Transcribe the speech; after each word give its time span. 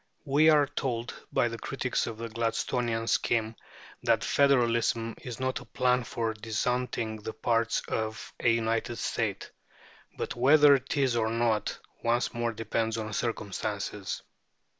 We 0.25 0.49
are 0.49 0.65
told 0.65 1.13
by 1.31 1.47
the 1.47 1.59
critics 1.59 2.07
of 2.07 2.17
the 2.17 2.27
Gladstonian 2.27 3.05
scheme 3.07 3.53
that 4.01 4.23
federalism 4.23 5.13
is 5.21 5.39
not 5.39 5.59
"a 5.59 5.65
plan 5.65 6.03
for 6.05 6.33
disuniting 6.33 7.17
the 7.21 7.33
parts 7.33 7.81
of 7.87 8.33
a 8.39 8.49
united 8.49 8.95
state." 8.95 9.51
But 10.17 10.35
whether 10.35 10.73
it 10.73 10.97
is 10.97 11.15
or 11.15 11.29
not 11.29 11.77
once 12.03 12.33
more 12.33 12.51
depends 12.51 12.97
on 12.97 13.13
circumstances. 13.13 14.23